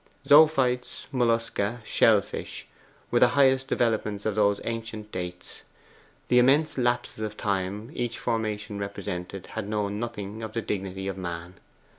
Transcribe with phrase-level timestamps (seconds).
[0.27, 2.65] Zoophytes, mollusca, shell fish,
[3.11, 5.61] were the highest developments of those ancient dates.
[6.27, 11.19] The immense lapses of time each formation represented had known nothing of the dignity of
[11.19, 11.53] man.